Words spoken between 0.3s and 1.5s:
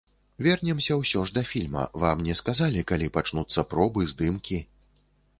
Вернемся ўсё ж да